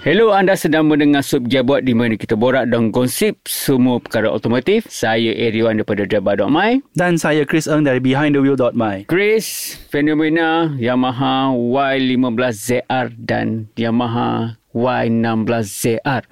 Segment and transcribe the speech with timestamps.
[0.00, 4.88] Hello, anda sedang mendengar Sub Jabot di mana kita borak dan gosip semua perkara otomotif.
[4.88, 6.80] Saya Ariwan daripada Jabba.my.
[6.96, 9.04] Dan saya Chris Eng dari BehindTheWheel.my.
[9.12, 16.24] Chris, fenomena Yamaha Y15ZR dan Yamaha Y16ZR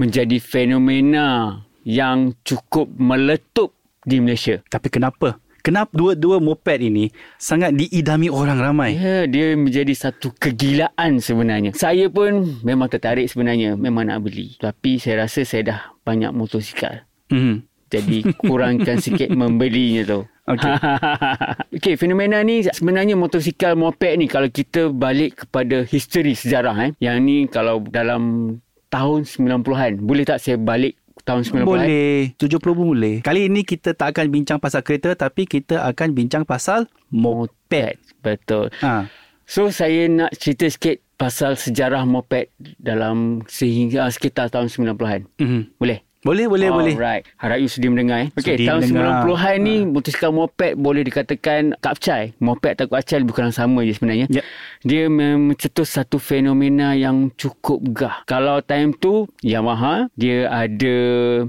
[0.00, 3.76] menjadi fenomena yang cukup meletup
[4.08, 4.64] di Malaysia.
[4.72, 5.36] Tapi kenapa?
[5.62, 7.06] Kenapa dua-dua moped ini
[7.38, 8.98] sangat diidami orang ramai?
[8.98, 11.70] Ya, dia menjadi satu kegilaan sebenarnya.
[11.78, 14.58] Saya pun memang tertarik sebenarnya, memang nak beli.
[14.58, 17.06] Tapi saya rasa saya dah banyak motosikal.
[17.30, 17.62] Hmm.
[17.94, 20.20] Jadi kurangkan sikit membelinya tu.
[20.50, 20.74] Okey.
[21.78, 26.92] Okey, fenomena ni sebenarnya motosikal moped ni kalau kita balik kepada history sejarah eh.
[26.98, 28.58] Yang ni kalau dalam
[28.92, 30.04] tahun 90-an.
[30.04, 31.66] Boleh tak saya balik tahun 90-an?
[31.66, 32.34] Boleh.
[32.38, 33.16] 70 pun boleh.
[33.22, 37.98] Kali ini kita tak akan bincang pasal kereta tapi kita akan bincang pasal moped.
[38.22, 38.70] Betul.
[38.82, 39.06] Ha.
[39.46, 42.50] So saya nak cerita sikit pasal sejarah moped
[42.82, 45.22] dalam sehingga sekitar tahun 90-an.
[45.38, 45.62] Mm-hmm.
[45.78, 46.02] Boleh?
[46.22, 46.94] Boleh, boleh, boleh.
[46.94, 47.26] Alright.
[47.34, 48.22] Harap you sedia mendengar.
[48.22, 48.30] Eh.
[48.38, 49.26] Okey, Sedia tahun mendengar.
[49.26, 49.90] 90-an ni Ha.
[49.90, 52.30] motosikal moped boleh dikatakan kapcai.
[52.38, 54.30] Moped atau kapcai bukan sama je sebenarnya.
[54.30, 54.46] Ya.
[54.86, 58.22] Dia mencetus satu fenomena yang cukup gah.
[58.30, 60.94] Kalau time tu Yamaha, dia ada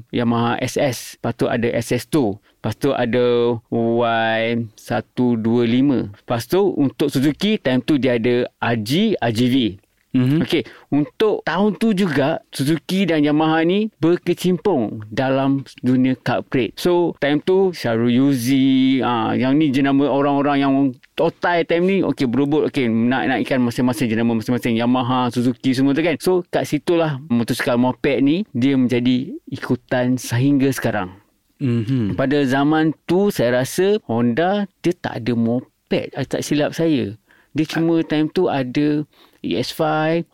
[0.09, 1.21] Yamaha SS.
[1.21, 2.41] Lepas tu ada SS2.
[2.41, 3.25] Lepas tu ada
[3.69, 6.17] Y125.
[6.17, 9.82] Lepas tu untuk Suzuki, time tu dia ada RG, RGV.
[10.13, 10.45] Mm-hmm.
[10.45, 10.61] Okey,
[10.93, 16.77] untuk tahun tu juga Suzuki dan Yamaha ni berkecimpung dalam dunia cup crate.
[16.77, 20.73] So, time tu Syahrul Yuzi, ah yang ni jenama orang-orang yang
[21.17, 26.05] total time ni okey berebut okey nak naikkan masing-masing jenama masing-masing Yamaha, Suzuki semua tu
[26.05, 26.13] kan.
[26.21, 31.09] So, kat situlah motosikal moped ni dia menjadi ikutan sehingga sekarang.
[31.57, 32.13] Mm-hmm.
[32.13, 36.13] Pada zaman tu saya rasa Honda dia tak ada moped.
[36.13, 37.17] Ah, Tak silap saya.
[37.53, 39.05] Dia cuma time tu ada
[39.43, 39.83] ES5,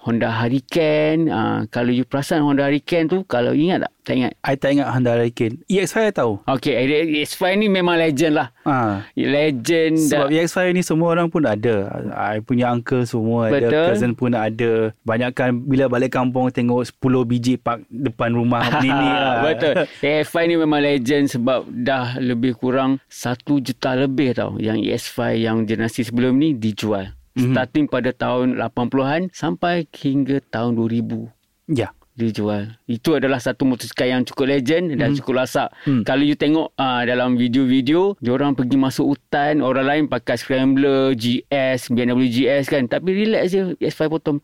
[0.05, 1.27] Honda Hurricane.
[1.27, 3.91] Uh, kalau you perasan Honda Hurricane tu, kalau ingat tak?
[4.09, 4.33] Tak ingat?
[4.41, 5.61] I tak ingat Honda Hurricane.
[5.69, 6.33] EX5 I tahu.
[6.49, 6.73] Okay,
[7.21, 8.49] ES5 ni memang legend lah.
[8.65, 9.05] Ha.
[9.13, 10.01] Legend.
[10.01, 10.33] Sebab dah.
[10.33, 11.75] EX5 ni semua orang pun ada.
[12.17, 13.69] I punya uncle semua ada.
[13.69, 13.85] Betul.
[13.93, 14.89] Cousin pun ada.
[15.05, 19.45] Banyakkan bila balik kampung tengok 10 biji park depan rumah nenek lah.
[19.45, 19.73] Betul.
[20.01, 25.69] ES5 ni memang legend sebab dah lebih kurang 1 juta lebih tau yang ES5 yang
[25.69, 27.18] generasi sebelum ni dijual.
[27.39, 27.55] Mhm.
[27.55, 31.31] Starting pada tahun 80-an sampai hingga tahun 2000
[31.65, 31.95] Ya.
[32.19, 32.75] dijual.
[32.83, 35.71] Itu adalah satu motosikal yang cukup legend dan cukup lasak.
[35.87, 36.03] Hmm.
[36.03, 41.87] Kalau you tengok uh, dalam video-video, orang pergi masuk hutan, orang lain pakai Scrambler, GS,
[41.87, 42.91] BMW GS kan.
[42.91, 44.37] Tapi relax je, ES5 potong.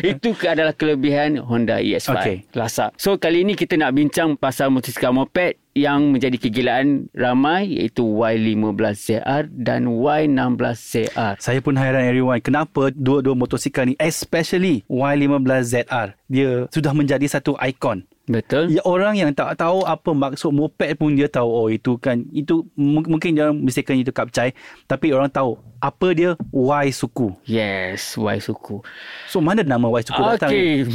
[0.00, 2.08] Itu adalah kelebihan Honda ES5.
[2.08, 2.36] Okey.
[2.56, 2.96] Lasak.
[2.96, 9.48] So kali ini kita nak bincang pasal motosikal moped yang menjadi kegilaan ramai iaitu Y15ZR
[9.48, 11.40] dan Y16ZR.
[11.40, 18.04] Saya pun hairan everyone kenapa dua-dua motosikal ni especially Y15ZR dia sudah menjadi satu ikon.
[18.30, 18.70] Betul?
[18.70, 22.62] Ya orang yang tak tahu apa maksud moped pun dia tahu oh itu kan itu
[22.78, 24.54] mungkin dia mistaken itu kapcai
[24.86, 27.34] tapi orang tahu apa dia Y suku.
[27.48, 28.84] Yes, Y suku.
[29.26, 30.54] So mana nama Y suku datang?
[30.54, 30.86] Okey.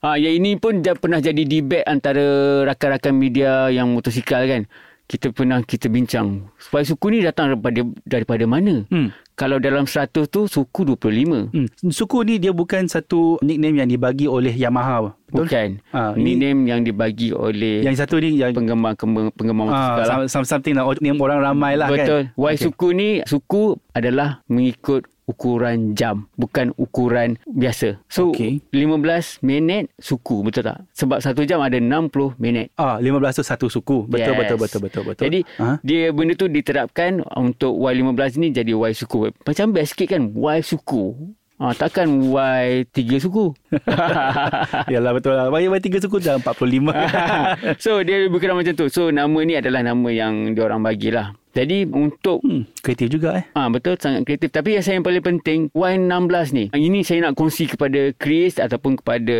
[0.00, 2.24] ha, yang ini pun dah pernah jadi debate antara
[2.64, 4.64] rakan-rakan media yang motosikal kan.
[5.08, 6.52] Kita pernah kita bincang.
[6.68, 8.84] Y suku ni datang daripada daripada mana?
[8.92, 9.08] Hmm.
[9.32, 11.48] Kalau dalam 100 tu suku 25.
[11.48, 11.64] Hmm.
[11.88, 15.16] Suku ni dia bukan satu nickname yang dibagi oleh Yamaha.
[15.32, 15.48] Betul?
[15.48, 15.68] Bukan.
[15.96, 19.00] Ah, Ini ini- name yang dibagi oleh Yang satu ni yang penggemar
[19.32, 20.16] penggemar, motosikal lah.
[20.18, 22.28] ah, some- something lah name orang ramai lah Betul.
[22.28, 22.36] kan.
[22.36, 22.60] Y Okey.
[22.68, 23.62] suku ni suku
[23.96, 28.00] adalah mengikut ukuran jam bukan ukuran biasa.
[28.08, 28.64] So Okey.
[28.72, 30.88] 15 minit suku betul tak?
[30.96, 32.72] Sebab satu jam ada 60 minit.
[32.80, 34.08] Ah, 15 tu satu suku.
[34.08, 34.40] Betul Yes.
[34.40, 35.24] betul betul betul betul.
[35.28, 35.76] Jadi ha?
[35.84, 39.28] dia benda tu diterapkan untuk Y15 ni jadi Y suku.
[39.44, 41.36] Macam best sikit kan Y suku.
[41.58, 43.50] Ha, takkan Y3 suku.
[44.94, 45.50] Yalah betul lah.
[45.50, 46.94] Bagi bagi tiga suku dah 45.
[47.82, 48.86] so dia kurang macam tu.
[48.86, 51.34] So nama ni adalah nama yang dia orang bagilah.
[51.56, 53.44] Jadi untuk hmm, kreatif juga eh.
[53.56, 56.64] Ah betul sangat kreatif tapi yang saya yang paling penting Y16 ni.
[56.70, 59.38] Ini saya nak kongsi kepada Chris ataupun kepada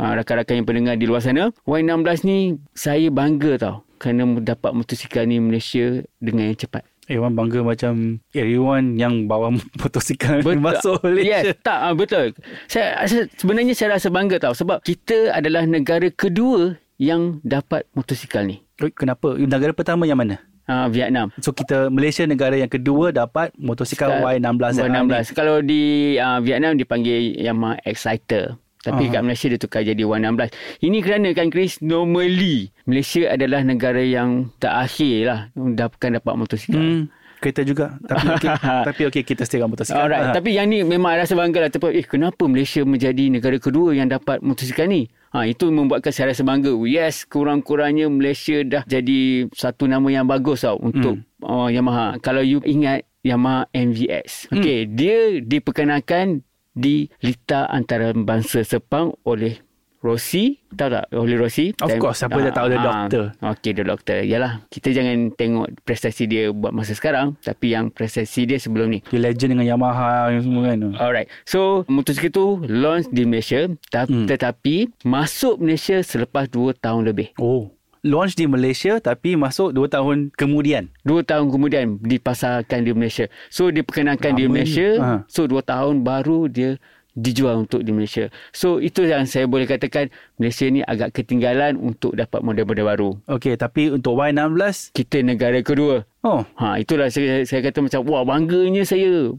[0.00, 1.52] ah, rakan-rakan yang pendengar di luar sana.
[1.68, 6.86] Y16 ni saya bangga tau kerana dapat motosikal ni Malaysia dengan yang cepat.
[7.08, 9.48] Eh, orang bangga macam everyone yang bawa
[9.80, 11.40] motosikal masuk Malaysia.
[11.40, 12.36] Yes, tak ah, betul.
[12.68, 13.04] Saya,
[13.36, 18.60] sebenarnya saya rasa bangga tau sebab kita adalah negara kedua yang dapat motosikal ni.
[18.76, 19.40] Eh, Kenapa?
[19.40, 20.36] Negara pertama yang mana?
[20.68, 21.32] Uh, Vietnam.
[21.40, 25.34] So kita Malaysia negara yang kedua dapat motosikal Y16 Y16.
[25.34, 28.54] Kalau di uh, Vietnam dipanggil Yamaha Exciter.
[28.78, 29.18] Tapi uh-huh.
[29.18, 30.54] kat Malaysia dia tukar jadi Y16.
[30.86, 36.78] Ini kerana kan Chris, normally Malaysia adalah negara yang terakhir lah dapatkan dapat motosikal.
[36.78, 37.10] Hmm.
[37.38, 38.50] Kereta juga Tapi okey
[38.90, 40.34] Tapi okey kita stay dengan motosikal Alright ha.
[40.34, 44.42] Tapi yang ni memang rasa bangga lah Eh kenapa Malaysia menjadi negara kedua Yang dapat
[44.42, 46.72] motosikal ni Ha, itu membuatkan saya rasa bangga.
[46.88, 51.44] Yes, kurang-kurangnya Malaysia dah jadi satu nama yang bagus tau untuk hmm.
[51.44, 52.16] uh, Yamaha.
[52.24, 54.48] Kalau you ingat Yamaha MVX.
[54.48, 54.90] Okay, hmm.
[54.96, 56.40] dia diperkenalkan
[56.72, 59.67] di lita antara bangsa Sepang oleh
[59.98, 63.24] Rossi tahu tak oleh Rossi of time, course siapa uh, dah tahu dia uh, doktor
[63.42, 68.46] okey dia doktor yalah kita jangan tengok prestasi dia buat masa sekarang tapi yang prestasi
[68.46, 73.10] dia sebelum ni dia legend dengan Yamaha yang semua kan alright so motosikal tu launch
[73.10, 74.30] di Malaysia hmm.
[74.30, 77.74] tetapi masuk Malaysia selepas 2 tahun lebih oh
[78.06, 80.90] launch di Malaysia tapi masuk 2 tahun kemudian.
[81.02, 83.26] 2 tahun kemudian dipasarkan di Malaysia.
[83.50, 84.88] So diperkenalkan Lama di Malaysia.
[84.98, 85.10] Ha.
[85.26, 86.78] So 2 tahun baru dia
[87.18, 88.30] dijual untuk di Malaysia.
[88.54, 93.10] So itu yang saya boleh katakan Malaysia ni agak ketinggalan untuk dapat model-model baru.
[93.26, 96.06] Okey, tapi untuk Y16 kita negara kedua.
[96.26, 99.34] Oh, ha itulah saya saya kata macam wah bangganya saya.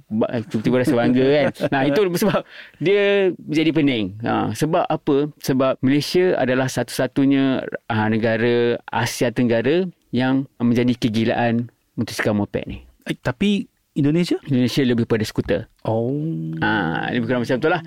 [0.48, 1.48] Tiba-tiba rasa bangga kan.
[1.76, 2.42] Nah, itu sebab
[2.81, 4.20] dia jadi pening.
[4.26, 5.30] Ha sebab apa?
[5.44, 12.88] Sebab Malaysia adalah satu-satunya ha, negara Asia Tenggara yang menjadi kegilaan motosikal moped ni.
[13.06, 14.40] Eh, tapi Indonesia?
[14.48, 15.68] Indonesia lebih pada skuter.
[15.89, 16.13] Oh.
[16.62, 17.81] Ha, lebih kurang macam itulah.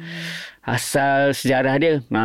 [0.67, 2.03] Asal sejarah dia.
[2.11, 2.23] Ha,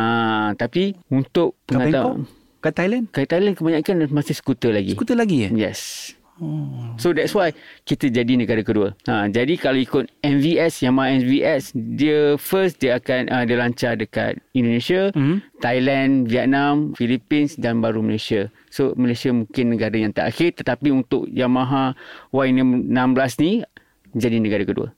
[0.58, 2.26] tapi untuk pengetahuan
[2.58, 3.04] kat Thailand?
[3.14, 4.98] Kat Thailand kebanyakan masih skuter lagi.
[4.98, 5.50] Skuter lagi ya?
[5.54, 6.12] Yes.
[6.38, 6.94] Oh.
[7.02, 7.50] So that's why
[7.82, 8.94] kita jadi negara kedua.
[9.10, 14.38] Ha, jadi kalau ikut MVS, Yamaha MVS, dia first dia akan uh, dia lancar dekat
[14.54, 15.58] Indonesia, mm-hmm.
[15.58, 18.46] Thailand, Vietnam, Philippines dan baru Malaysia.
[18.70, 21.98] So Malaysia mungkin negara yang terakhir tetapi untuk Yamaha
[22.30, 23.66] Y16 ni
[24.14, 24.94] jadi negara kedua.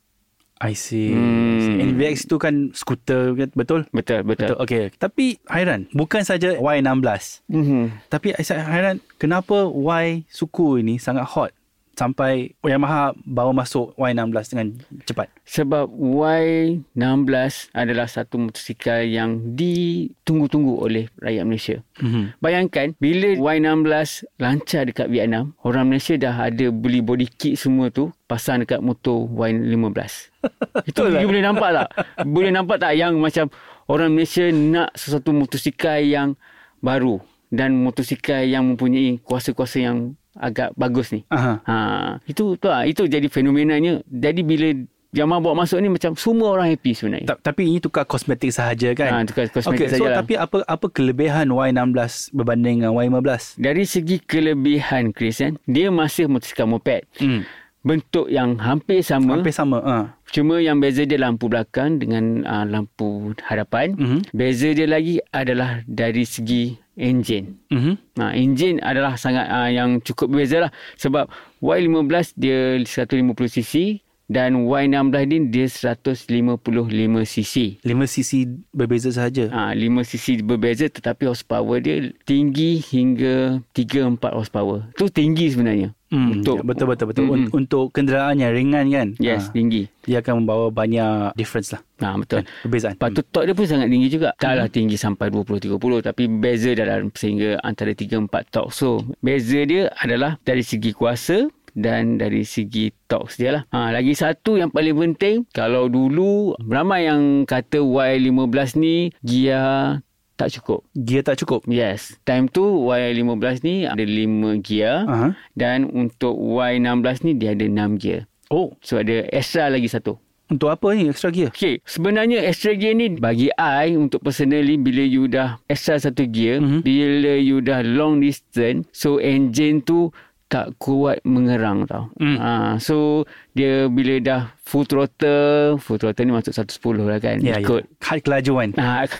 [0.61, 1.17] I see.
[1.17, 1.81] Hmm.
[1.81, 3.89] NVX tu kan skuter betul?
[3.97, 4.53] Betul, betul.
[4.53, 4.57] betul.
[4.61, 4.93] Okay.
[4.93, 7.49] Tapi hairan, bukan saja Y16.
[7.49, 7.85] Mm-hmm.
[8.12, 11.51] Tapi saya hairan kenapa Y suku ini sangat hot
[12.00, 14.69] sampai Yamaha bawa masuk Y16 dengan
[15.05, 15.29] cepat?
[15.44, 21.76] Sebab Y16 adalah satu motosikal yang ditunggu-tunggu oleh rakyat Malaysia.
[22.00, 22.25] Mm-hmm.
[22.41, 28.08] Bayangkan bila Y16 lancar dekat Vietnam, orang Malaysia dah ada beli body kit semua tu
[28.25, 30.32] pasang dekat motor Y15.
[30.88, 31.20] Itu lah.
[31.20, 31.88] boleh nampak tak?
[32.25, 33.52] boleh nampak tak yang macam
[33.93, 36.41] orang Malaysia nak sesuatu motosikal yang
[36.81, 37.20] baru
[37.50, 41.21] dan motosikal yang mempunyai kuasa-kuasa yang agak bagus ni.
[41.29, 41.61] Aha.
[41.69, 41.77] Ha,
[42.25, 42.89] itu tu lah.
[42.89, 44.01] Itu jadi fenomenanya.
[44.09, 44.73] Jadi bila
[45.11, 47.35] Yamaha bawa masuk ni macam semua orang happy sebenarnya.
[47.35, 49.11] Ta- tapi ini tukar kosmetik sahaja kan?
[49.11, 50.15] Ha, tukar kosmetik okay, sahaja.
[50.15, 53.59] So, tapi apa apa kelebihan Y16 berbanding dengan Y15?
[53.59, 57.11] Dari segi kelebihan, Chris, kan, dia masih motosikal moped.
[57.19, 57.43] Hmm.
[57.83, 59.35] Bentuk yang hampir sama.
[59.35, 59.83] Hampir sama.
[59.83, 59.97] Ha.
[60.31, 63.99] Cuma yang beza dia lampu belakang dengan uh, lampu hadapan.
[63.99, 64.21] Mm-hmm.
[64.31, 67.59] Beza dia lagi adalah dari segi enjin.
[67.75, 67.94] Mm-hmm.
[68.15, 70.73] Nah, enjin adalah sangat uh, yang cukup berbeza lah.
[71.03, 71.27] Sebab
[71.59, 74.00] Y15 dia 150cc
[74.31, 77.82] dan Y16 ni dia 155cc.
[77.82, 78.31] 5cc
[78.71, 79.50] berbeza sahaja.
[79.50, 84.87] Ah, ha, 5cc berbeza tetapi horsepower dia tinggi hingga 3-4 horsepower.
[84.94, 85.90] Tu tinggi sebenarnya.
[86.11, 89.09] Hmm, untuk ya, betul betul betul mm, untuk kenderaan yang ringan kan.
[89.23, 89.87] Yes, ha, tinggi.
[90.02, 91.87] Dia akan membawa banyak difference lah.
[92.02, 92.43] Ha, betul.
[92.43, 92.95] Kan, perbezaan.
[92.99, 94.35] Lepas tu torque dia pun sangat tinggi juga.
[94.35, 94.75] Taklah hmm.
[94.75, 98.75] tinggi sampai 20 30 tapi beza dalam sehingga antara 3 4 torque.
[98.75, 101.47] So, beza dia adalah dari segi kuasa
[101.77, 103.62] dan dari segi talks dia lah.
[103.75, 110.00] Ha, lagi satu yang paling penting, kalau dulu ramai yang kata Y15 ni gear
[110.41, 110.81] tak cukup.
[110.97, 111.69] Gear tak cukup?
[111.69, 112.17] Yes.
[112.25, 115.33] Time tu Y15 ni ada 5 gear uh-huh.
[115.53, 118.25] dan untuk Y16 ni dia ada 6 gear.
[118.49, 118.73] Oh.
[118.81, 120.17] So ada extra lagi satu.
[120.50, 121.53] Untuk apa ni extra gear?
[121.53, 121.79] Okay.
[121.87, 126.81] Sebenarnya extra gear ni bagi I untuk personally bila you dah extra satu gear, uh-huh.
[126.81, 130.09] bila you dah long distance, so engine tu
[130.50, 132.11] tak kuat mengerang tau.
[132.19, 132.37] Mm.
[132.42, 132.50] Ha,
[132.83, 137.42] so dia bila dah full throttle, full throttle ni masuk 110 lah kan.
[137.42, 138.07] Yeah, ikut yeah.
[138.07, 138.71] had kelajuan.
[138.78, 139.11] Ha,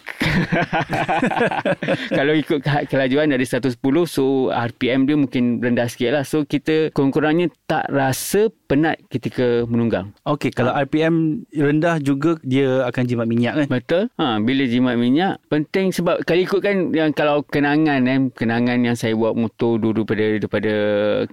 [2.19, 3.75] kalau ikut had kelajuan dari 110
[4.07, 6.23] so RPM dia mungkin rendah sikit lah.
[6.23, 10.15] So kita kurang-kurangnya tak rasa penat ketika menunggang.
[10.23, 10.87] Okay, kalau ha.
[10.87, 13.67] RPM rendah juga dia akan jimat minyak kan?
[13.67, 14.03] Betul.
[14.23, 18.95] Ha, bila jimat minyak penting sebab kalau ikut kan yang kalau kenangan eh, kenangan yang
[18.95, 20.75] saya buat motor dulu daripada, daripada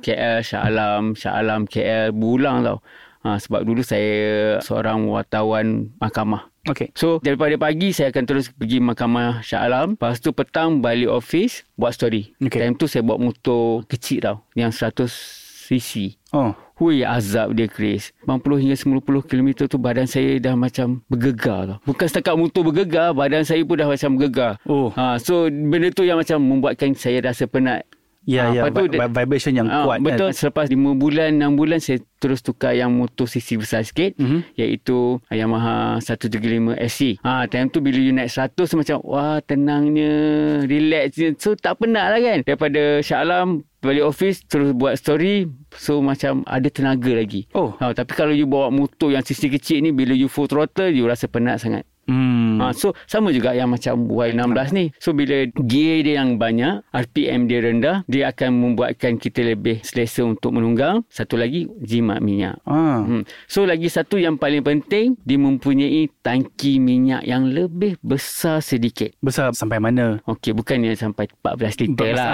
[0.02, 2.82] KL, Shah Alam, Shah Alam KL, Bulang tau.
[3.26, 6.50] Ha, sebab dulu saya seorang wartawan mahkamah.
[6.68, 6.92] Okay.
[6.94, 9.96] So, daripada pagi saya akan terus pergi mahkamah Shah Alam.
[9.96, 12.36] Lepas tu petang balik office buat story.
[12.44, 12.60] Okay.
[12.60, 14.38] Time tu saya bawa motor kecil tau.
[14.52, 16.16] Yang 100 cc.
[16.32, 16.52] Oh.
[16.78, 21.78] Hui azab dia Chris 90 hingga 90 km tu badan saya dah macam bergegar tau.
[21.90, 24.94] Bukan setakat motor bergegar Badan saya pun dah macam bergegar Oh.
[24.94, 27.84] ha, So benda tu yang macam Membuatkan saya rasa penat
[28.28, 28.68] Ya, Ah, ya.
[28.68, 30.36] tu vibration yang Ah, kuat Betul kan.
[30.36, 34.52] Selepas 5 bulan 6 bulan Saya terus tukar yang motor cc besar sikit Mhm.
[34.54, 40.12] Iaitu Yamaha 135 SC ha, Time tu bila you naik 100 Macam wah tenangnya
[40.62, 45.48] Relax je So tak penat lah kan Daripada Shah Alam Balik office Terus buat story
[45.72, 47.80] So macam ada tenaga lagi Oh.
[47.80, 51.08] ha, Tapi kalau you bawa motor yang cc kecil ni Bila you full throttle You
[51.08, 52.47] rasa penat sangat Hmm.
[52.62, 54.86] Ha, so sama juga yang macam Y16 ni.
[54.98, 60.24] So bila gear dia yang banyak, RPM dia rendah, dia akan membuatkan kita lebih selesa
[60.24, 61.04] untuk menunggang.
[61.12, 62.62] Satu lagi jimat minyak.
[62.64, 63.04] Ah.
[63.04, 63.24] Hmm.
[63.46, 69.12] So lagi satu yang paling penting, dia mempunyai tangki minyak yang lebih besar sedikit.
[69.20, 70.24] Besar sampai mana?
[70.24, 72.34] Okey, bukannya sampai 14 liter 14, lah.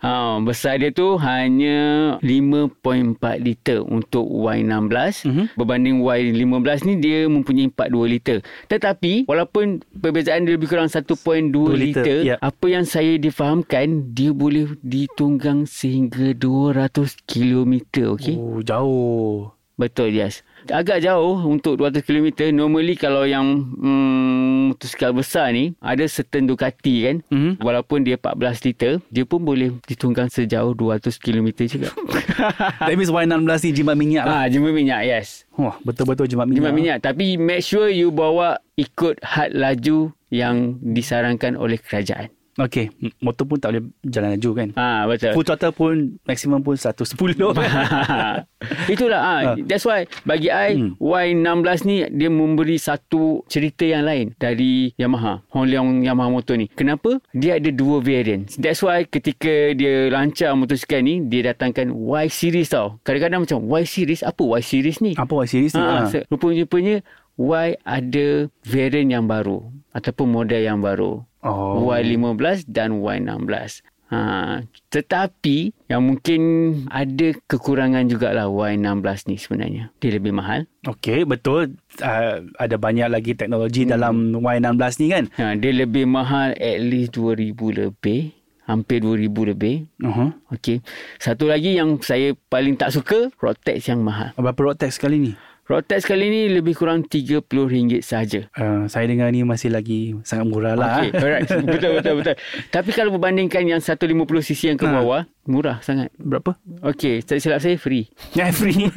[0.00, 1.78] Ha, besar dia tu hanya
[2.22, 5.26] 5.4 liter untuk Y16.
[5.26, 5.44] Mhm.
[5.58, 8.38] Berbanding Y15 ni dia mempunyai 42 liter.
[8.70, 9.57] Tetapi walaupun
[9.94, 11.08] perbezaan dia lebih kurang 1.2
[11.50, 12.36] 2 liter, liter, ya.
[12.38, 17.72] apa yang saya difahamkan dia boleh ditunggang sehingga 200 km,
[18.18, 18.36] okey?
[18.36, 19.52] Oh, jauh.
[19.78, 20.42] Betul, yes.
[20.66, 22.50] Agak jauh untuk 200 km.
[22.50, 23.46] Normally kalau yang
[23.78, 27.16] hmm, motosikal besar ni, ada certain Ducati kan.
[27.32, 27.60] Mhm.
[27.60, 31.90] Walaupun dia 14 liter, dia pun boleh ditunggang sejauh 200 km juga.
[32.84, 34.44] That means Y16 ni jimat minyak lah.
[34.44, 35.48] ah, jemur minyak, yes.
[35.58, 36.60] Wah, betul-betul jimat minyak.
[36.62, 36.98] Jimat minyak.
[37.02, 42.28] Tapi make sure you bawa ikut had laju yang disarankan oleh kerajaan.
[42.58, 42.90] Okay.
[42.98, 44.68] M- Motor pun tak boleh jalan laju kan?
[44.74, 45.30] Ah, betul.
[45.30, 47.14] Full throttle pun maksimum pun 110.
[48.90, 49.42] Itulah ah.
[49.60, 50.98] That's why bagi I Hmm.
[50.98, 55.46] Y16 ni dia memberi satu cerita yang lain dari Yamaha.
[55.48, 56.66] Honleong Yamaha motor ni.
[56.68, 57.22] Kenapa?
[57.32, 58.50] Dia ada dua variant.
[58.56, 62.98] That's why ketika dia lancar motosikal ni dia datangkan Y series tau.
[63.02, 65.12] Kadang-kadang macam Y series apa Y series ni?
[65.14, 65.80] Apa Y series ni?
[65.80, 66.06] Ha, Ah.
[66.06, 67.00] se- rupanya-rupanya
[67.38, 68.26] Y ada
[68.62, 69.62] variant yang baru
[69.92, 71.22] ataupun model yang baru.
[71.42, 71.86] Oh.
[71.86, 73.86] Y15 dan Y16.
[74.08, 76.40] Ha, tetapi yang mungkin
[76.88, 79.92] ada kekurangan jugalah Y16 ni sebenarnya.
[80.00, 80.64] Dia lebih mahal.
[80.80, 81.76] Okay, betul.
[82.00, 83.90] Uh, ada banyak lagi teknologi hmm.
[83.92, 85.24] dalam Y16 ni kan?
[85.36, 88.32] Ha, dia lebih mahal at least 2000 lebih.
[88.68, 89.88] Hampir 2000 lebih.
[90.04, 90.28] Uh-huh.
[90.52, 90.84] Okey.
[91.16, 94.36] Satu lagi yang saya paling tak suka, Rotex yang mahal.
[94.36, 95.32] Berapa road tax kali ni?
[95.68, 98.48] Rotex kali ni lebih kurang RM30 saja.
[98.56, 101.04] Uh, saya dengar ni masih lagi sangat murah lah.
[101.04, 101.44] Okey, alright.
[101.68, 102.34] betul betul betul.
[102.72, 104.96] Tapi kalau berbandingkan yang 150cc yang ke Ha.
[104.96, 106.08] bawah, murah sangat.
[106.16, 106.56] Berapa?
[106.80, 108.08] Okey, tak silap saya free.
[108.32, 108.88] Ya, free.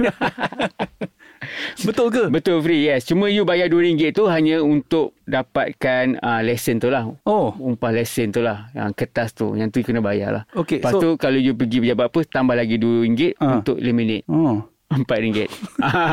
[1.87, 2.31] betul ke?
[2.31, 3.03] Betul free, yes.
[3.03, 7.03] Cuma you bayar RM2 tu hanya untuk dapatkan uh, lesen tu lah.
[7.27, 8.71] Oh, Umpah lesen tu lah.
[8.71, 9.59] Yang kertas tu.
[9.59, 10.43] Yang tu you kena bayar lah.
[10.55, 13.59] Okey, Lepas so- tu kalau you pergi pejabat apa, tambah lagi RM2 Ha.
[13.59, 14.23] untuk laminate.
[14.31, 14.70] oh.
[14.91, 15.47] RM4.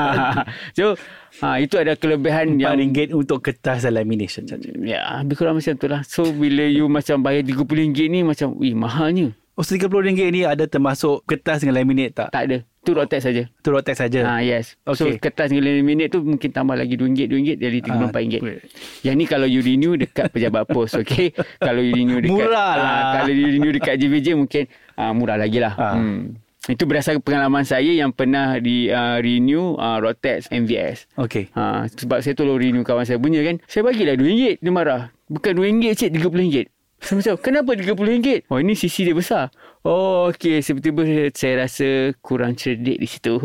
[0.78, 0.94] so,
[1.42, 4.70] ha, itu ada kelebihan yang RM4 untuk kertas dan lamination saja.
[4.78, 6.06] Ya, lebih kurang macam tu lah.
[6.06, 9.34] So, bila you macam bayar RM30 ni macam, wih, mahalnya.
[9.58, 12.30] Oh, RM30 ni ada termasuk kertas dengan laminate tak?
[12.30, 12.58] Tak ada.
[12.86, 13.42] Tu rotex saja.
[13.60, 14.24] Tu road tax saja.
[14.24, 14.78] Ah yes.
[14.96, 15.18] So Okey.
[15.20, 18.38] kertas dengan laminate tu mungkin tambah lagi RM2, RM2 jadi RM34.
[18.38, 18.54] Ah,
[19.02, 21.34] Yang ni kalau you renew dekat pejabat pos, okey.
[21.58, 22.88] kalau you renew dekat Murah lah.
[22.88, 25.74] ah, kalau you renew dekat JVJ mungkin ah, murah lagi lah.
[25.74, 25.98] Ah.
[25.98, 26.38] Hmm.
[26.68, 31.08] Itu berdasarkan pengalaman saya yang pernah di uh, renew uh, Rotex MVS.
[31.16, 31.48] Okey.
[31.56, 33.56] Ha, sebab saya tolong renew kawan saya punya kan.
[33.64, 34.60] Saya bagilah RM2.
[34.60, 35.08] Dia marah.
[35.32, 36.68] Bukan RM2 cik, RM30.
[36.98, 38.52] Saya macam, kenapa RM30?
[38.52, 39.48] Oh, ini sisi dia besar.
[39.80, 40.60] Oh, okey.
[40.60, 43.32] Tiba-tiba saya rasa kurang cerdik di situ.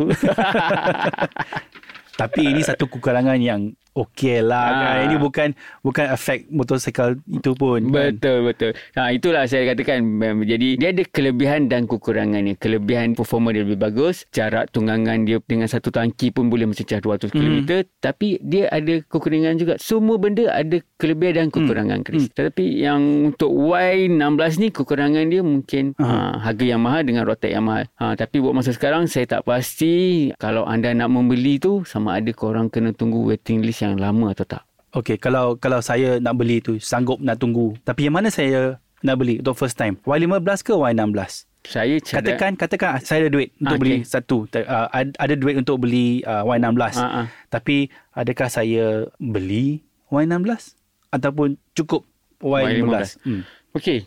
[2.19, 4.73] Tapi ini satu kekurangan yang okey lah Ah.
[4.73, 4.95] kan.
[5.05, 5.47] Ini bukan
[5.79, 7.79] bukan efek motosikal itu pun.
[7.85, 7.93] kan?
[7.93, 8.71] betul, betul.
[8.93, 10.01] Ha, itulah saya katakan.
[10.43, 12.57] Jadi, dia ada kelebihan dan kekurangannya.
[12.57, 14.25] Kelebihan performa dia lebih bagus.
[14.29, 17.57] Jarak tunggangan dia dengan satu tangki pun boleh mencecah 200 km.
[17.99, 19.73] Tapi, dia ada kekurangan juga.
[19.77, 22.29] Semua benda ada kelebihan dan kekurangan, Chris.
[22.29, 27.63] Tetapi, yang untuk Y16 ni, kekurangan dia mungkin ha, harga yang mahal dengan rotek yang
[27.63, 27.85] mahal.
[27.95, 29.93] Ha, tapi, buat masa sekarang, saya tak pasti
[30.35, 34.47] kalau anda nak membeli tu, sama ada korang kena tunggu waiting list yang lama atau
[34.47, 34.63] tak.
[34.93, 37.73] Okey, kalau kalau saya nak beli tu sanggup nak tunggu.
[37.81, 39.97] Tapi yang mana saya nak beli untuk first time?
[40.05, 41.49] Y15 ke Y16?
[41.63, 42.17] Saya cara...
[42.19, 44.37] Katakan katakan saya ada duit untuk Ah, beli satu.
[44.51, 44.87] Uh,
[45.17, 46.99] ada duit untuk beli uh, Y16.
[46.99, 47.25] Ah, ah.
[47.49, 49.81] Tapi adakah saya beli
[50.13, 50.77] Y16
[51.09, 52.05] ataupun cukup
[52.43, 52.83] Y15?
[52.83, 53.25] Y15.
[53.25, 53.41] Hmm.
[53.73, 54.05] Okey.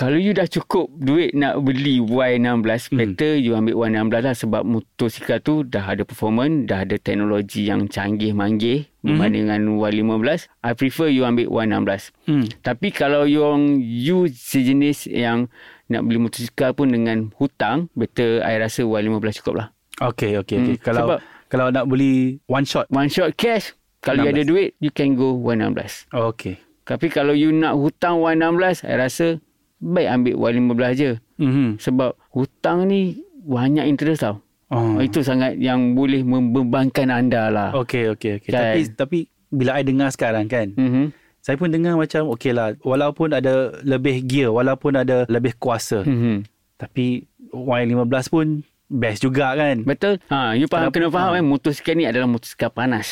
[0.00, 2.96] Kalau you dah cukup duit nak beli Y16, hmm.
[2.96, 7.84] better you ambil Y16 lah sebab motosikal tu dah ada performance, dah ada teknologi yang
[7.92, 10.48] canggih-manggih berbanding dengan Y15.
[10.64, 12.08] I prefer you ambil Y16.
[12.24, 12.48] Hmm.
[12.64, 13.44] Tapi kalau you,
[13.78, 15.52] you sejenis yang
[15.92, 19.68] nak beli motosikal pun dengan hutang, better I rasa Y15 cukup lah.
[20.00, 20.76] Okay, okay, okay.
[20.80, 21.22] Hmm, Kalau sebab-
[21.52, 22.88] kalau nak beli one shot.
[22.88, 24.34] One shot cash, kalau you 16.
[24.40, 26.08] ada duit, you can go Y16.
[26.08, 26.56] Okay.
[26.88, 29.36] Tapi kalau you nak hutang Y16, I rasa
[29.82, 31.10] baik ambil Y15 je.
[31.36, 31.68] Mm-hmm.
[31.76, 34.38] Sebab hutang ni banyak interest tau.
[34.70, 34.96] Oh.
[34.96, 37.74] Itu sangat yang boleh membebankan anda lah.
[37.76, 38.48] Okay, okay, okay.
[38.48, 38.62] Kan?
[38.62, 39.18] Tapi tapi
[39.50, 41.06] bila I dengar sekarang kan, Mm-hmm.
[41.38, 42.72] saya pun dengar macam okay lah.
[42.80, 46.36] Walaupun ada lebih gear, walaupun ada lebih kuasa, Mm-hmm.
[46.78, 48.46] tapi Y15 pun
[48.88, 49.84] best juga kan.
[49.84, 50.20] Betul?
[50.28, 50.94] Ha, you faham, Kenapa?
[50.94, 51.36] kena faham Ha.
[51.36, 53.08] kan motosikal ni adalah motosikal panas.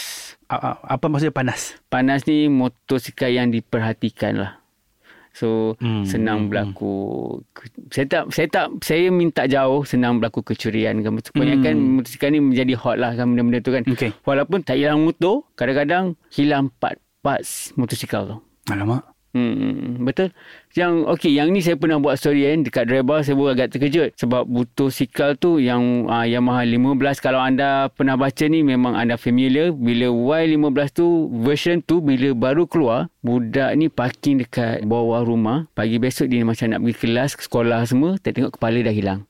[0.49, 1.77] Apa maksudnya panas?
[1.87, 4.53] Panas ni motosikal yang diperhatikan lah.
[5.33, 6.95] So Hmm, hmm, senang hmm, berlaku.
[7.51, 11.15] ke- Saya tak saya tak saya minta jauh senang berlaku kecurian kan.
[11.15, 11.85] Kebanyakan Hmm.
[11.85, 11.95] hmm.
[11.97, 13.83] motosikal ni menjadi hot lah kan benda-benda tu kan.
[13.85, 14.11] Okay.
[14.21, 18.37] Walaupun tak hilang motor, kadang-kadang hilang part parts motosikal tu.
[18.67, 19.07] Alamak.
[19.31, 20.35] Hmm, betul.
[20.75, 24.19] Yang okey, yang ni saya pernah buat story kan dekat driver saya pun agak terkejut
[24.19, 29.71] sebab motosikal tu yang uh, Yamaha 15 kalau anda pernah baca ni memang anda familiar
[29.71, 36.03] bila Y15 tu version tu bila baru keluar budak ni parking dekat bawah rumah pagi
[36.03, 39.21] besok dia macam nak pergi kelas sekolah semua tak tengok kepala dah hilang.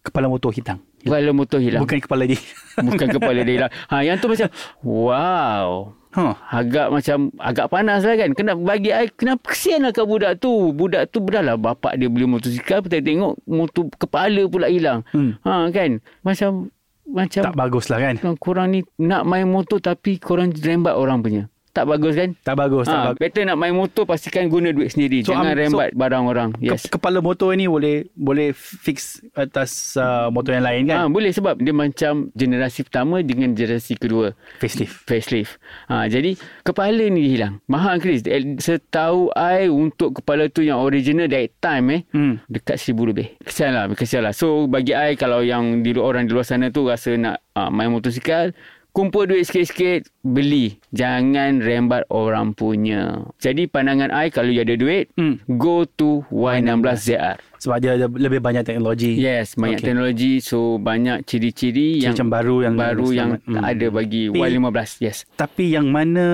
[0.00, 0.80] Kepala motor hitam.
[1.04, 1.84] Kepala motor hilang.
[1.84, 2.40] Bukan kepala dia.
[2.80, 3.72] Bukan kepala dia hilang.
[3.92, 4.48] Ha yang tu macam
[4.80, 5.99] wow.
[6.10, 6.34] Huh.
[6.50, 8.34] Agak macam agak panas lah kan.
[8.34, 10.74] Kenapa bagi I kenapa kesian lah kat budak tu.
[10.74, 15.06] Budak tu dah lah bapak dia beli motosikal kita tengok motor kepala pula hilang.
[15.14, 15.38] Hmm.
[15.46, 16.02] Ha kan.
[16.26, 16.74] Macam
[17.10, 18.14] macam Tak bagus lah kan?
[18.38, 21.44] korang ni nak main motor tapi korang rembat orang punya.
[21.70, 22.34] Tak bagus kan?
[22.36, 23.20] Tak bagus, tak Ha, bagus.
[23.20, 25.20] better nak main motor pastikan guna duit sendiri.
[25.20, 26.50] So, So, Jangan so- rembat barang orang.
[26.58, 26.82] Yes.
[26.82, 26.82] Yes.
[26.88, 30.98] kepala motor ni boleh boleh fix atas uh, motor yang lain Ha, kan?
[31.08, 34.34] boleh sebab dia macam generasi pertama dengan generasi kedua.
[34.56, 34.94] Facelift.
[35.04, 35.52] facelift.
[35.86, 37.62] Ha, jadi kepala ni hilang.
[37.64, 38.22] Mahal Chris.
[38.24, 42.42] Eh, Setahu I untuk kepala tu yang original that time eh Hmm.
[42.46, 43.30] dekat seribu lebih.
[43.40, 44.32] Kesian lah, kesian lah.
[44.32, 47.88] So bagi I kalau yang di orang di luar sana tu rasa nak uh, main
[47.88, 48.50] motosikal,
[48.90, 50.78] kumpul duit sikit-sikit, beli.
[50.90, 53.24] Jangan rembat orang punya.
[53.36, 55.38] Jadi pandangan I kalau you ada duit, Hmm.
[55.48, 57.36] go to Y16 ZR.
[57.56, 59.14] Sebab dia ada lebih banyak teknologi.
[59.14, 59.86] Yes, banyak Okay.
[59.86, 63.30] teknologi so banyak ciri-ciri yang Macam baru yang baru yang.
[63.42, 63.60] Hmm.
[63.60, 64.88] ada bagi Tapi- Y15.
[64.98, 65.28] Yes.
[65.34, 66.26] Tapi yang mana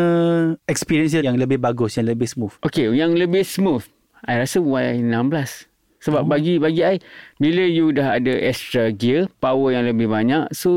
[0.65, 2.55] experience yang lebih bagus, yang lebih smooth?
[2.61, 3.83] Okay, yang lebih smooth,
[4.23, 5.67] I rasa Y16.
[6.07, 6.29] Sebab oh.
[6.31, 6.97] bagi bagi I,
[7.43, 10.71] bila you dah ada extra gear, power yang lebih banyak, so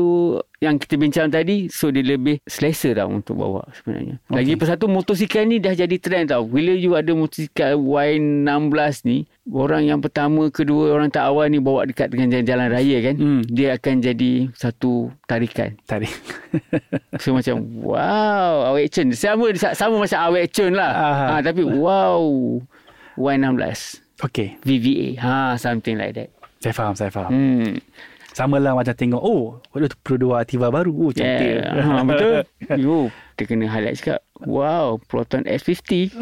[0.58, 4.18] yang kita bincang tadi, so dia lebih selesa tau untuk bawa sebenarnya.
[4.28, 4.68] Lagi okay.
[4.68, 6.44] satu, motosikal ni dah jadi trend tau.
[6.44, 11.88] Bila you ada motosikal Y16 ni, orang yang pertama, kedua, orang tak awal ni bawa
[11.88, 13.42] dekat dengan jalan-jalan raya kan, Hmm.
[13.46, 15.78] dia akan jadi satu tarikan.
[15.88, 16.10] Tadi.
[17.22, 20.92] So macam wow awet cun sama sama macam awet cun lah.
[20.92, 21.26] Aha.
[21.38, 22.26] Ha, tapi wow
[23.14, 24.60] Y16 okay.
[24.64, 26.28] VVA ha something like that.
[26.60, 27.32] Saya faham, saya faham.
[27.32, 27.80] Hmm.
[28.30, 30.94] Sama lah macam tengok, oh, ada Pro 2 Activa baru.
[30.94, 31.66] Oh, cantik.
[31.66, 31.82] Yeah.
[31.82, 32.46] Ha, betul.
[32.78, 34.22] Yo, kita kena highlight cakap.
[34.46, 36.14] Wow, Proton S50.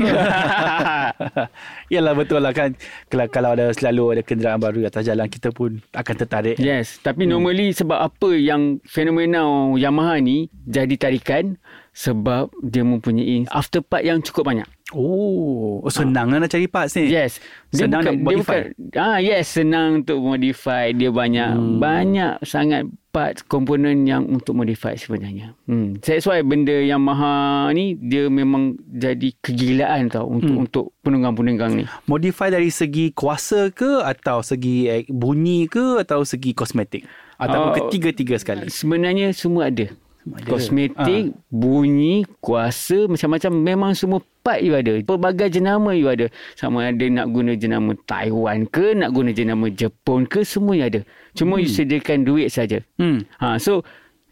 [1.93, 2.79] Yalah betul lah kan.
[3.13, 6.57] Kalau, kalau ada selalu ada kenderaan baru atas jalan, kita pun akan tertarik.
[6.57, 9.45] yes, tapi normally sebab apa yang fenomena
[9.77, 11.61] Yamaha ni jadi tarikan
[11.99, 14.69] sebab dia mempunyai after part yang cukup banyak.
[14.95, 17.11] Oh, oh senang lah nak cari parts ni.
[17.11, 17.43] Yes.
[17.75, 18.59] Dia Senang bukan, nak dia modify.
[18.63, 20.85] bukan, ah yes, senang untuk modify.
[20.95, 21.77] Dia banyak hmm.
[21.83, 25.59] banyak sangat part komponen yang untuk modify sebenarnya.
[25.67, 25.99] Hmm.
[25.99, 30.65] That's why benda yang Yamaha ni dia memang jadi kegilaan tau untuk hmm.
[30.65, 31.85] untuk penunggang-penunggang ni.
[32.07, 37.05] Modify dari segi kuasa ke atau segi eh, bunyi ke atau segi kosmetik?
[37.43, 37.77] Ataupun Oh.
[37.77, 38.71] ketiga-tiga sekali?
[38.71, 39.91] Sebenarnya semua ada.
[40.29, 40.51] Semua ada.
[40.53, 45.01] Kosmetik, bunyi, kuasa, macam-macam memang semua part you ada.
[45.01, 46.29] Pelbagai jenama you ada.
[46.53, 51.01] Sama ada nak guna jenama Taiwan ke, nak guna jenama Jepun ke, semuanya ada.
[51.33, 51.63] Cuma hmm.
[51.65, 52.85] you sediakan duit saja.
[53.01, 53.25] Hmm.
[53.41, 53.81] Ha, so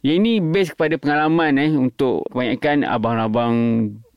[0.05, 3.55] yang ini based kepada pengalaman eh untuk kebanyakan abang-abang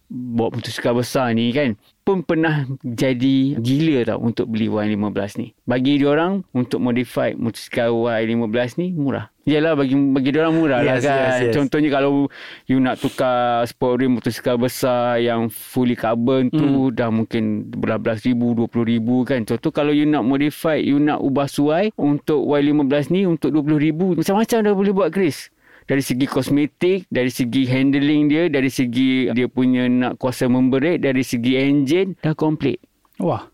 [0.09, 1.77] bawa motosikal besar ni kan
[2.09, 5.53] pun pernah jadi gila tau untuk beli Y15 ni.
[5.61, 9.29] Bagi dia orang untuk modify motosikal Y15 ni murah.
[9.45, 11.17] Yalah bagi bagi orang murah Yes, lah kan.
[11.17, 11.53] yes, yes.
[11.53, 12.29] Contohnya kalau
[12.65, 16.89] you nak tukar sport rim motosikal besar yang fully carbon tu Hmm.
[16.91, 19.41] dah mungkin belas ribu, dua puluh ribu kan.
[19.43, 23.77] Contoh kalau you nak modify, you nak ubah suai untuk Y15 ni untuk dua puluh
[23.77, 24.13] ribu.
[24.13, 25.49] Macam-macam dah boleh buat Chris.
[25.89, 31.25] Dari segi kosmetik, dari segi handling dia, dari segi dia punya nak kuasa memberit, dari
[31.25, 32.77] segi engine, dah komplit.
[33.17, 33.49] Wah.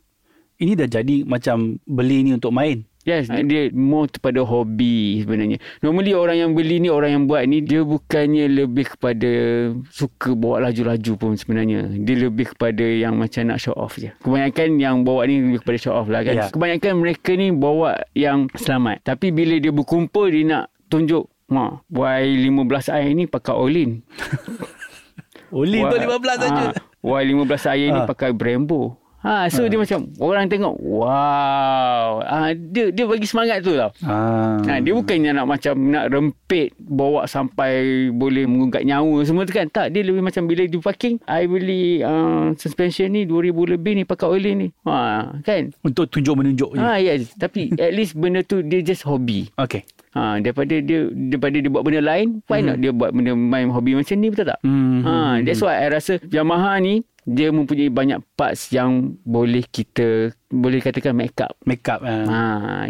[0.60, 2.84] Ini dah jadi macam beli ni untuk main.
[3.06, 5.62] Yes, dia more kepada hobi sebenarnya.
[5.86, 9.30] Normally orang yang beli ni, orang yang buat ni, dia bukannya lebih kepada
[9.94, 11.86] suka bawa laju-laju pun sebenarnya.
[12.02, 14.10] Dia lebih kepada yang macam nak show off je.
[14.26, 16.34] Kebanyakan yang bawa ni lebih kepada show off lah kan.
[16.34, 16.50] Ya.
[16.50, 19.06] Kebanyakan mereka ni bawa yang selamat.
[19.06, 24.02] Tapi bila dia berkumpul, dia nak tunjuk, Ma, Y15i ni pakai Olin.
[25.54, 26.64] Olin tu 15 saja.
[26.70, 26.74] Ah,
[27.06, 28.08] Y15 air ni Ah.
[28.10, 28.98] pakai Brembo.
[29.26, 32.22] Ha, so dia macam orang tengok, wow.
[32.22, 33.90] Ah, dia dia bagi semangat tu tau.
[34.06, 34.62] Ah.
[34.62, 39.66] Ha, dia bukannya nak macam nak rempit bawa sampai boleh menggugat nyawa semua tu kan.
[39.66, 44.04] Tak, dia lebih macam bila di parking, I beli uh, suspension ni 2000 lebih ni
[44.06, 44.70] pakai oil ni.
[44.86, 45.74] Ha, kan?
[45.82, 46.82] Untuk tunjuk-menunjuk je.
[46.86, 47.34] Ha, yes.
[47.34, 49.50] Tapi at least benda tu dia just hobi.
[49.58, 49.82] Okay.
[50.14, 53.98] Ha, daripada dia daripada dia buat benda lain, why not dia buat benda main hobi
[53.98, 54.62] macam ni betul tak?
[54.64, 55.02] Hmm.
[55.04, 60.78] Ha, that's why I rasa Yamaha ni dia mempunyai banyak parts yang boleh kita boleh
[60.78, 61.58] katakan make up.
[61.66, 62.06] Make up.
[62.06, 62.26] Uh.
[62.30, 62.40] Ha,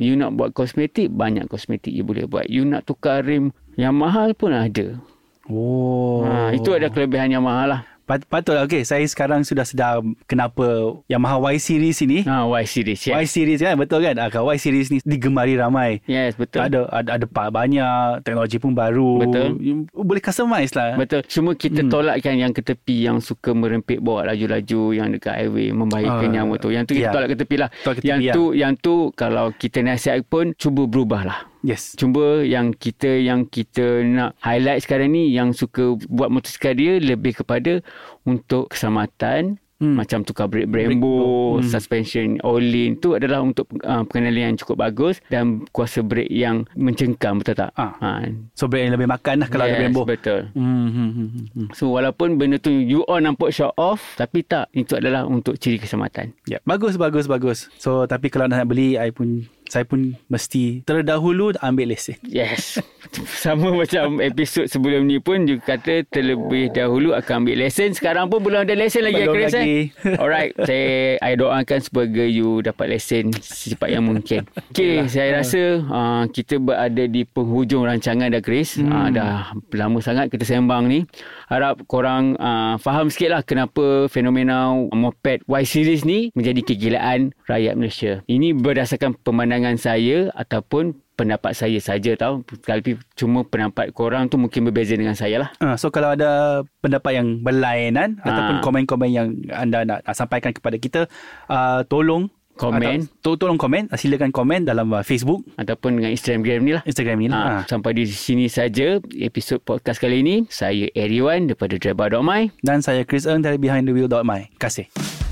[0.03, 2.45] you nak buat kosmetik, banyak kosmetik you boleh buat.
[2.51, 4.99] You nak tukar rim Yamaha pun ada.
[5.47, 6.27] Oh.
[6.27, 7.81] Ha, itu ada kelebihan Yamaha lah.
[8.05, 8.69] Pat, patutlah.
[8.69, 8.85] Okay.
[8.85, 9.97] Saya sekarang sudah sedar
[10.29, 12.21] kenapa Yamaha Y Series ini.
[12.29, 13.01] Ha, Y series.
[13.01, 13.17] Yes.
[13.17, 14.21] Y Series kan betul kan?
[14.21, 16.05] Ah, Y Series ni digemari ramai.
[16.05, 16.69] Yes, betul.
[16.69, 19.25] Ada ada ada part banyak, teknologi pun baru.
[19.25, 19.57] Betul.
[19.89, 20.93] Boleh customize lah.
[21.01, 21.25] Betul.
[21.25, 21.89] Cuma kita hmm.
[21.89, 26.53] tolakkan yang ke tepi yang suka merempit bawa laju-laju yang dekat highway membahayakan Ah, nyawa
[26.61, 26.69] tu.
[26.69, 27.13] Yang tu kita ya.
[27.17, 27.69] tolak ke tepi lah.
[27.81, 28.33] Tolak ke tepi, yang ya.
[28.37, 31.39] tu yang tu kalau kita nasihat pun cuba berubah lah.
[31.65, 31.97] Yes.
[31.97, 37.41] Cuma yang kita yang kita nak highlight sekarang ni yang suka buat motosikal dia lebih
[37.41, 37.81] kepada
[38.21, 39.99] untuk keselamatan Hmm.
[39.99, 41.67] macam tukar brake Brembo, Hmm.
[41.67, 47.43] suspension Olin tu adalah untuk uh, pengenalan yang cukup bagus dan kuasa brake yang mencengkam
[47.43, 47.75] betul tak?
[47.75, 47.91] Ah.
[47.99, 48.23] Ha.
[48.55, 50.07] So brand yang lebih makan lah kalau ada yes, Brembo.
[50.07, 50.47] betul.
[50.55, 51.67] Hmm, hmm, hmm, hmm.
[51.75, 55.75] So walaupun benda tu you all nampak show off tapi tak itu adalah untuk ciri
[55.75, 56.31] keselamatan.
[56.47, 57.67] Ya, bagus bagus bagus.
[57.75, 62.17] So tapi kalau nak beli I pun saya pun mesti terdahulu ambil lesen.
[62.25, 62.77] Yes.
[63.43, 67.93] Sama macam episod sebelum ni pun you kata terlebih dahulu akan ambil lesen.
[67.93, 69.89] Sekarang pun belum ada lesen lagi Belum Chris lagi.
[69.93, 70.15] eh.
[70.21, 70.51] Alright.
[70.65, 74.45] Saya I doakan sebagai you dapat lesen secepat yang mungkin.
[74.71, 75.07] Okay.
[75.07, 78.77] saya rasa uh, kita berada di penghujung rancangan dah Chris.
[78.77, 78.91] Hmm.
[78.91, 79.33] Uh, dah
[79.73, 81.07] lama sangat kita sembang ni.
[81.47, 87.73] Harap korang uh, faham sikit lah kenapa fenomena moped Y Series ni menjadi kegilaan rakyat
[87.77, 88.13] Malaysia.
[88.25, 92.43] Ini berdasarkan pemandangan saya ataupun pendapat saya saja tau.
[92.61, 95.49] Tapi cuma pendapat korang tu mungkin berbeza dengan saya lah.
[95.57, 98.29] Uh, so kalau ada pendapat yang berlainan Ah.
[98.29, 101.07] ataupun komen-komen yang anda nak, nak sampaikan kepada kita,
[101.47, 103.03] uh, tolong Komen.
[103.19, 106.87] Atau, to- tolong komen, uh, silakan komen dalam uh, Facebook, Ataupun dengan Instagram ni lah.
[106.87, 107.35] Instagram ni lah.
[107.35, 107.61] Ha, Uh.
[107.67, 110.47] sampai di sini saja episod podcast kali ini.
[110.47, 112.55] Saya Eriwan daripada Driver.my.
[112.63, 114.55] Dan saya Chris Eng dari behindthewheel.my.
[114.55, 115.24] Terima kasih.